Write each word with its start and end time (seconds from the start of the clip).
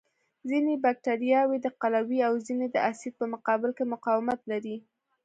ځینې 0.49 0.73
بکټریاوې 0.83 1.57
د 1.61 1.67
قلوي 1.81 2.19
او 2.27 2.33
ځینې 2.45 2.67
د 2.71 2.77
اسید 2.89 3.13
په 3.19 3.25
مقابل 3.33 3.71
کې 3.77 3.85
مقاومت 3.93 4.39
لري. 4.51 4.77